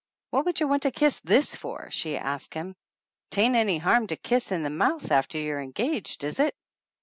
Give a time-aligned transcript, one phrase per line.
[0.31, 2.75] "What would you want to kiss this for?" she asked him."
[3.29, 6.55] 'Tain't any harm to kiss in the mouth after you're engaged, is it